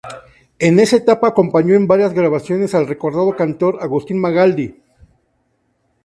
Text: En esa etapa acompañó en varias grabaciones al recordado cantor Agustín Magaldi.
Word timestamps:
En 0.57 0.79
esa 0.79 0.95
etapa 0.95 1.27
acompañó 1.27 1.75
en 1.75 1.85
varias 1.85 2.11
grabaciones 2.13 2.73
al 2.73 2.87
recordado 2.87 3.35
cantor 3.35 3.77
Agustín 3.83 4.17
Magaldi. 4.19 4.75